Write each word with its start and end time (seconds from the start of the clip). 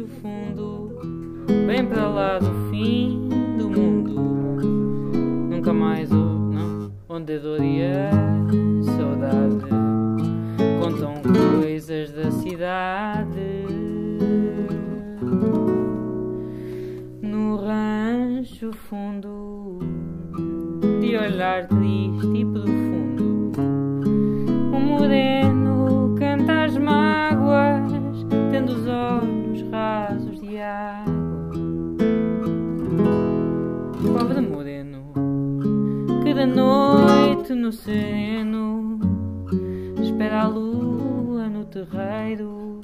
rancho 0.00 0.06
fundo, 0.20 0.88
bem 1.66 1.84
para 1.84 2.08
lá 2.08 2.38
do 2.38 2.70
fim 2.70 3.28
do 3.58 3.68
mundo. 3.68 4.14
Nunca 5.50 5.72
mais 5.72 6.10
o 6.10 6.14
não, 6.14 6.90
onde 7.08 7.38
dor 7.38 7.62
e 7.62 7.82
a 7.82 8.10
saudade 8.96 9.56
contam 10.80 11.14
coisas 11.60 12.12
da 12.12 12.30
cidade. 12.30 13.66
No 17.20 17.56
rancho 17.56 18.72
fundo, 18.72 19.80
de 21.00 21.16
olhar 21.16 21.66
triste 21.68 22.26
e 22.34 22.44
profundo, 22.44 22.79
Pobre 34.02 34.40
moreno, 34.40 35.12
que 36.22 36.32
da 36.32 36.46
noite 36.46 37.52
no 37.54 37.70
sereno 37.70 38.98
espera 40.02 40.42
a 40.42 40.48
lua 40.48 41.48
no 41.48 41.66
terreiro, 41.66 42.80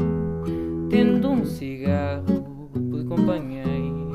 tendo 0.91 1.31
um 1.31 1.45
cigarro 1.45 2.71
por 2.91 3.05
companheiro. 3.07 4.13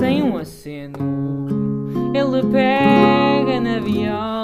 Sem 0.00 0.24
um 0.24 0.36
aceno, 0.36 0.98
ele 2.12 2.42
pega 2.50 3.60
na 3.60 3.78
viola 3.78 4.37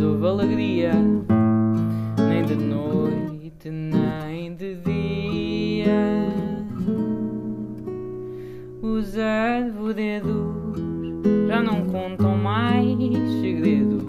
houve 0.00 0.26
alegria, 0.26 0.92
nem 2.18 2.44
de 2.44 2.56
noite, 2.56 3.70
nem 3.70 4.54
de 4.54 4.74
dia. 4.76 6.28
Os 8.82 9.16
arvoredos 9.18 10.78
já 11.48 11.62
não 11.62 11.86
contam 11.86 12.36
mais 12.36 12.98
segredos, 13.40 14.04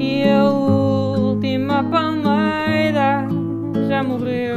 e 0.00 0.22
a 0.28 0.44
última 0.50 1.84
palmeira 1.84 3.26
já 3.88 4.02
morreu 4.02 4.53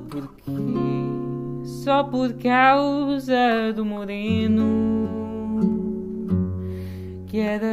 Porque 0.00 0.50
só 1.64 2.04
por 2.04 2.32
causa 2.34 3.72
do 3.74 3.84
moreno 3.84 5.08
que 7.26 7.38
era 7.38 7.66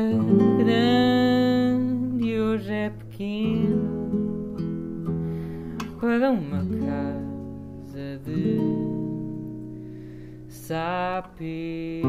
grande 0.58 2.26
e 2.26 2.40
hoje 2.40 2.72
é 2.72 2.90
pequeno 2.90 3.96
para 6.00 6.30
uma 6.30 6.60
casa 6.60 8.20
de 8.26 8.60
sapê. 10.48 12.02